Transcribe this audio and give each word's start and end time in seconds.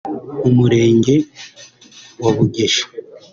mu 0.41 0.49
Murenge 0.57 1.15
wa 2.23 2.31
Bugeshi 2.35 2.83